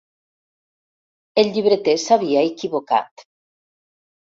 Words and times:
El 1.43 1.53
llibreter 1.59 1.95
s'havia 2.07 2.45
equivocat. 2.51 3.29